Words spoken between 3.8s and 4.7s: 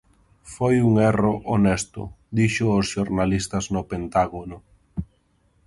Pentágono.